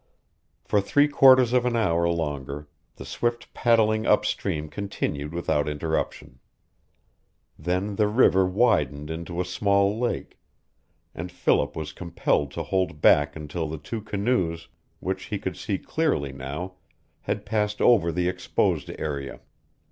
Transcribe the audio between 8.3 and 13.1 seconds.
widened into a small lake, and Philip was compelled to hold